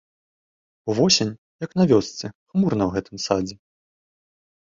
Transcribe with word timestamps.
Увосень, 0.93 1.33
як 1.65 1.71
на 1.81 1.85
вёсцы, 1.91 2.25
хмурна 2.49 2.83
ў 2.87 2.91
гэтым 2.95 3.17
садзе. 3.27 3.57